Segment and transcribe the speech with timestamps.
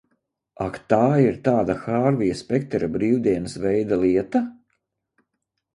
[0.67, 4.45] Ak, tā ir tāda Hārvija Spektera brīvdienas veida lieta?